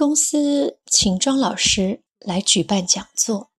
[0.00, 3.50] 公司请庄老师来举办讲座，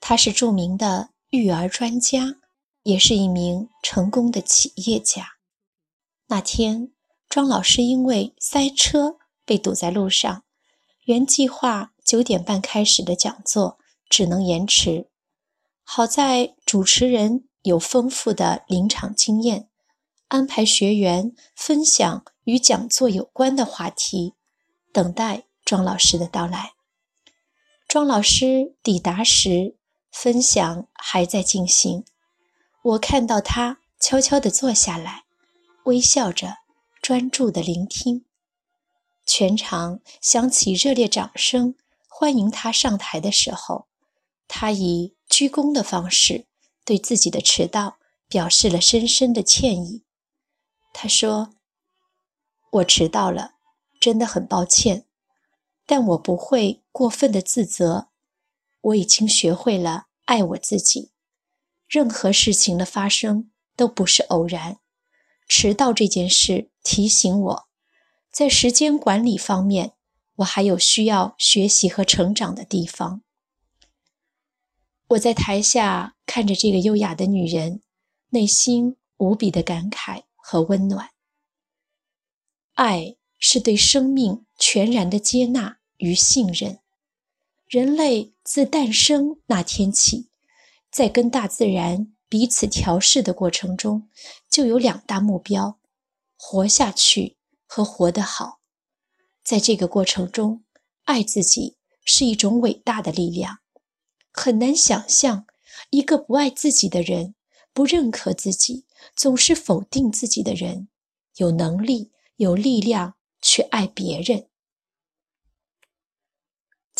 [0.00, 2.36] 他是著名的育儿专家，
[2.84, 5.32] 也是一名成功的企业家。
[6.28, 6.94] 那天，
[7.28, 10.42] 庄老师因为塞车被堵在路上，
[11.04, 15.10] 原计划九点半开始的讲座只能延迟。
[15.84, 19.68] 好在主持人有丰富的临场经验，
[20.28, 24.32] 安排学员分享与讲座有关的话题，
[24.94, 25.47] 等待。
[25.68, 26.72] 庄老师的到来。
[27.86, 29.76] 庄老师抵达时，
[30.10, 32.06] 分享还在进行。
[32.82, 35.24] 我看到他悄悄地坐下来，
[35.84, 36.54] 微笑着，
[37.02, 38.24] 专注地聆听。
[39.26, 41.74] 全场响起热烈掌声，
[42.08, 43.88] 欢迎他上台的时候，
[44.46, 46.46] 他以鞠躬的方式
[46.86, 50.02] 对自己的迟到表示了深深的歉意。
[50.94, 51.52] 他说
[52.72, 53.56] ：“我迟到了，
[54.00, 55.04] 真的很抱歉。”
[55.90, 58.10] 但我不会过分的自责，
[58.82, 61.12] 我已经学会了爱我自己。
[61.86, 64.80] 任何事情的发生都不是偶然。
[65.48, 67.68] 迟到这件事提醒我，
[68.30, 69.94] 在时间管理方面，
[70.36, 73.22] 我还有需要学习和成长的地方。
[75.08, 77.80] 我在台下看着这个优雅的女人，
[78.28, 81.12] 内心无比的感慨和温暖。
[82.74, 85.77] 爱是对生命全然的接纳。
[85.98, 86.80] 与信任，
[87.66, 90.30] 人类自诞生那天起，
[90.90, 94.08] 在跟大自然彼此调试的过程中，
[94.50, 95.78] 就有两大目标：
[96.36, 98.60] 活下去和活得好。
[99.44, 100.64] 在这个过程中，
[101.04, 103.58] 爱自己是一种伟大的力量。
[104.32, 105.46] 很难想象
[105.90, 107.34] 一个不爱自己的人、
[107.72, 108.86] 不认可自己、
[109.16, 110.88] 总是否定自己的人，
[111.36, 114.47] 有能力、有力量去爱别人。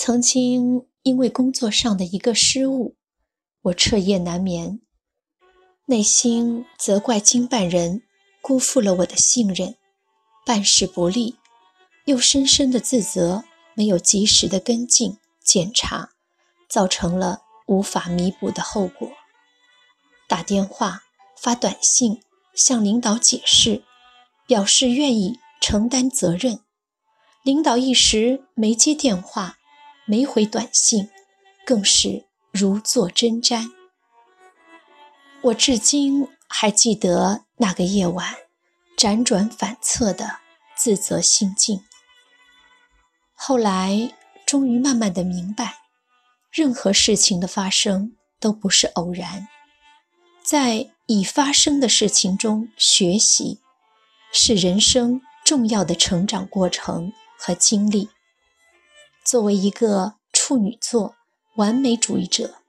[0.00, 2.94] 曾经因为工作上的一个失误，
[3.62, 4.80] 我彻夜难眠，
[5.86, 8.02] 内心责怪经办人
[8.40, 9.74] 辜负了我的信任，
[10.46, 11.34] 办事不力，
[12.04, 13.42] 又深深的自责
[13.74, 16.10] 没有及时的跟进检查，
[16.68, 19.10] 造成了无法弥补的后果。
[20.28, 21.02] 打电话、
[21.36, 22.22] 发短信
[22.54, 23.82] 向领导解释，
[24.46, 26.60] 表示愿意承担责任，
[27.42, 29.57] 领导一时没接电话。
[30.10, 31.10] 没回短信，
[31.66, 33.70] 更是如坐针毡。
[35.42, 38.34] 我至今还记得那个夜晚，
[38.96, 40.38] 辗转反侧的
[40.74, 41.82] 自责心境。
[43.34, 44.14] 后来
[44.46, 45.74] 终于慢慢的明白，
[46.50, 49.46] 任何事情的发生都不是偶然，
[50.42, 53.60] 在已发生的事情中学习，
[54.32, 58.08] 是人生重要的成长过程和经历。
[59.28, 61.14] 作为一个处女座
[61.56, 62.62] 完美主义者，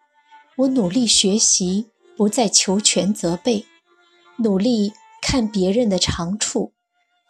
[0.57, 3.65] 我努力学习，不再求全责备，
[4.39, 6.73] 努力看别人的长处，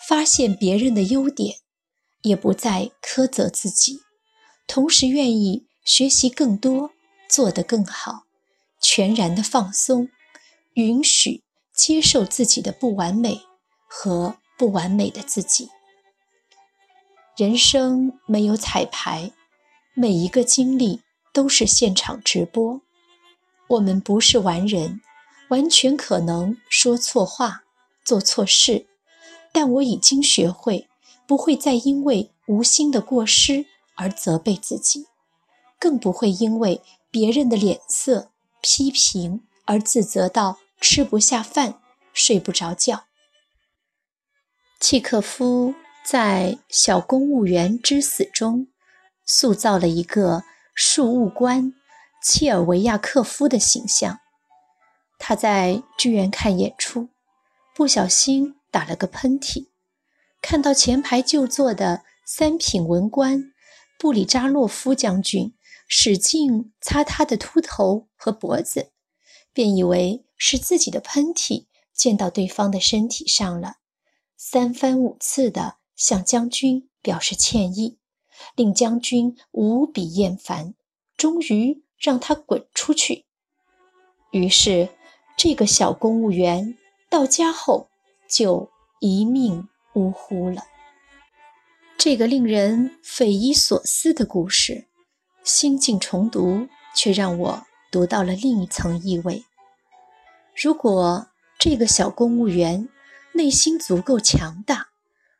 [0.07, 1.57] 发现别人的优点，
[2.23, 3.99] 也不再苛责自己，
[4.65, 6.89] 同时愿意学习更多，
[7.29, 8.23] 做得更好，
[8.81, 10.09] 全然的放松，
[10.73, 13.41] 允许接受自己的不完美
[13.87, 15.69] 和不完美的自己。
[17.39, 19.31] 人生没有彩排，
[19.93, 20.99] 每一个经历
[21.31, 22.81] 都是现场直播。
[23.69, 24.99] 我们不是完人，
[25.47, 27.63] 完全可能说错话、
[28.03, 28.87] 做错事，
[29.53, 30.89] 但我已经学会
[31.25, 35.05] 不会再因为无心的过失而责备自己，
[35.79, 41.79] 更不会因为别人的脸色、批评而自责到吃不下饭、
[42.11, 43.05] 睡不着觉。
[44.81, 45.73] 契诃夫。
[46.03, 48.67] 在《小公务员之死》中，
[49.25, 50.43] 塑造了一个
[50.73, 51.73] 庶务官
[52.23, 54.19] 切尔维亚克夫的形象。
[55.19, 57.09] 他在剧院看演出，
[57.75, 59.67] 不小心打了个喷嚏，
[60.41, 63.51] 看到前排就坐的三品文官
[63.99, 65.53] 布里扎洛夫将军
[65.87, 68.91] 使劲擦他的秃头和脖子，
[69.53, 73.75] 便以为是自己的喷嚏溅到对方的身体上了，
[74.37, 75.78] 三番五次的。
[75.99, 77.99] 向将军表示歉意，
[78.55, 80.73] 令将军无比厌烦，
[81.17, 83.25] 终于让他滚出去。
[84.31, 84.87] 于是，
[85.37, 86.77] 这个小公务员
[87.09, 87.89] 到家后
[88.29, 88.69] 就
[89.01, 90.63] 一命呜呼了。
[91.97, 94.87] 这个令人匪夷所思的故事，
[95.43, 99.43] 心境重读却让我读到了另一层意味。
[100.55, 102.87] 如果这个小公务员
[103.33, 104.88] 内心足够强大，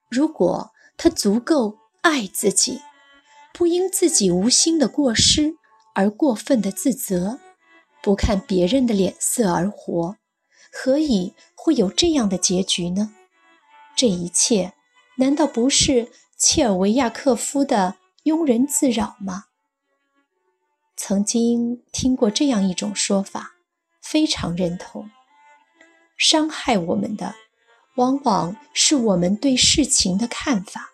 [0.10, 2.82] 如果他足够爱自己，
[3.54, 5.56] 不因自己无心的过失
[5.94, 7.40] 而过分的自责，
[8.02, 10.18] 不看别人的脸色而活，
[10.72, 13.14] 何以会有这样的结局呢？
[13.96, 14.74] 这一切
[15.18, 19.46] 难道不是切尔维亚克夫的庸人自扰吗？
[20.96, 23.56] 曾经听过这样一种说法，
[24.02, 25.10] 非常认同：
[26.18, 27.36] 伤害我们的，
[28.00, 30.90] 往往是我们对事情的看法。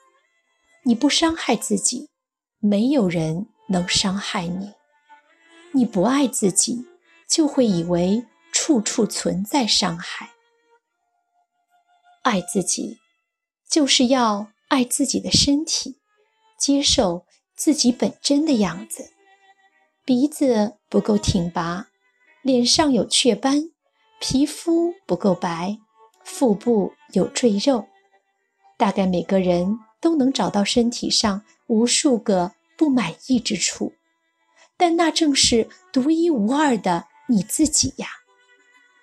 [0.86, 2.10] 你不伤害自己，
[2.58, 4.74] 没有人能伤害你；
[5.74, 6.88] 你不爱自己，
[7.30, 10.32] 就会以为处处存在伤害。
[12.24, 12.98] 爱自己，
[13.70, 16.00] 就是要爱自己的身体，
[16.60, 19.12] 接受自己本真的样子。
[20.04, 21.90] 鼻子不够挺拔，
[22.42, 23.70] 脸上有雀斑，
[24.20, 25.78] 皮肤不够白，
[26.26, 27.88] 腹部有赘肉，
[28.76, 33.94] 大概每个人都能找到身体上无数个不满意之处，
[34.76, 38.08] 但那正是独一无二的你自己呀！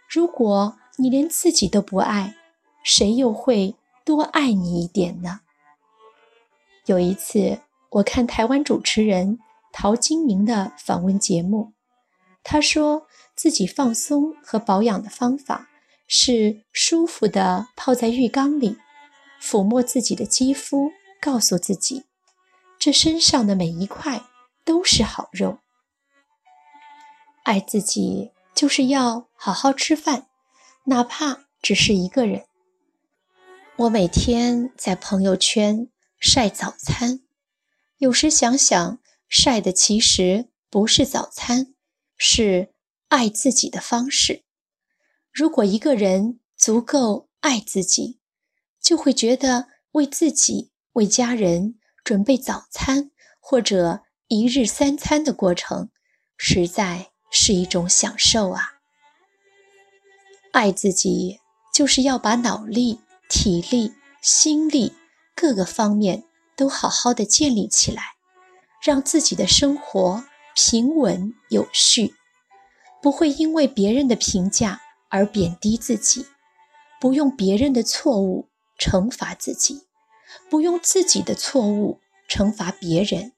[0.06, 2.34] 如果你连自己都不爱，
[2.84, 5.40] 谁又会多爱你一点呢？
[6.84, 9.38] 有一次，我看台湾主持人。
[9.74, 11.72] 陶晶莹的访问节目，
[12.44, 15.70] 她说自己放松和保养的方法
[16.06, 18.78] 是舒服的泡在浴缸里，
[19.40, 22.04] 抚摸自己的肌肤，告诉自己，
[22.78, 24.22] 这身上的每一块
[24.64, 25.58] 都是好肉。
[27.44, 30.28] 爱自己就是要好好吃饭，
[30.84, 32.44] 哪怕只是一个人。
[33.76, 35.88] 我每天在朋友圈
[36.18, 37.20] 晒早餐，
[37.98, 38.98] 有时想想。
[39.34, 41.74] 晒的其实不是早餐，
[42.18, 42.68] 是
[43.08, 44.42] 爱自己的方式。
[45.32, 48.20] 如果一个人足够爱自己，
[48.80, 55.90] 就会觉得为自己、为家人准备早餐或者一日三餐的过程，
[56.36, 58.80] 实在是一种享受啊！
[60.52, 61.40] 爱自己，
[61.72, 64.92] 就是要把脑力、体力、心力
[65.34, 66.24] 各个方面
[66.54, 68.02] 都好好的建立起来。
[68.82, 70.24] 让自己的生活
[70.56, 72.16] 平稳有序，
[73.00, 74.81] 不会因为别人的评价
[75.12, 76.24] 而贬低自己，
[76.98, 78.48] 不用别人的错误
[78.78, 79.82] 惩罚自己，
[80.48, 83.32] 不用自己的错误惩罚别人，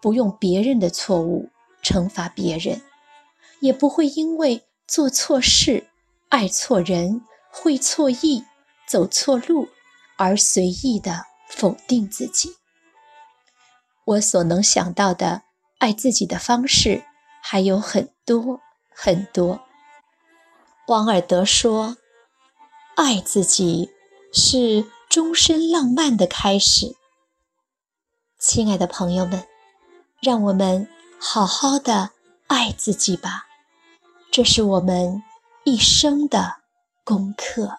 [0.00, 2.82] 不用别人的错误惩罚别人，
[3.60, 5.86] 也不会因为做错事、
[6.28, 7.22] 爱错人、
[7.52, 8.44] 会错意、
[8.88, 9.68] 走错路
[10.18, 12.56] 而随意的否定自己。
[14.04, 15.42] 我所能想到的
[15.78, 17.04] 爱自己的方式
[17.40, 18.60] 还有很多
[18.92, 19.60] 很多。
[20.92, 21.96] 王尔德说
[22.96, 23.90] ：“爱自己
[24.30, 26.94] 是终身浪漫的开始。”
[28.38, 29.46] 亲爱的朋友们，
[30.20, 30.86] 让我们
[31.18, 32.10] 好好的
[32.46, 33.46] 爱自己吧，
[34.30, 35.22] 这是我们
[35.64, 36.56] 一生的
[37.04, 37.78] 功课。